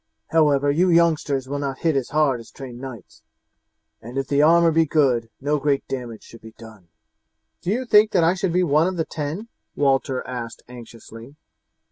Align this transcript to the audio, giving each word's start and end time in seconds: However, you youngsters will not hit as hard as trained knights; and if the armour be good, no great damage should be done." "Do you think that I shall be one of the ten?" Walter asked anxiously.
However, 0.29 0.71
you 0.71 0.89
youngsters 0.89 1.47
will 1.47 1.59
not 1.59 1.81
hit 1.85 1.95
as 1.95 2.09
hard 2.09 2.39
as 2.39 2.49
trained 2.49 2.79
knights; 2.79 3.21
and 4.01 4.17
if 4.17 4.27
the 4.27 4.41
armour 4.41 4.71
be 4.71 4.87
good, 4.87 5.29
no 5.39 5.59
great 5.59 5.87
damage 5.87 6.23
should 6.23 6.41
be 6.41 6.53
done." 6.57 6.87
"Do 7.61 7.69
you 7.69 7.85
think 7.85 8.09
that 8.09 8.23
I 8.23 8.33
shall 8.33 8.49
be 8.49 8.63
one 8.63 8.87
of 8.87 8.97
the 8.97 9.05
ten?" 9.05 9.47
Walter 9.75 10.25
asked 10.27 10.63
anxiously. 10.67 11.35